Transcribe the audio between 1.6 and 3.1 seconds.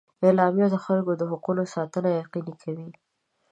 ساتنه یقیني کوي.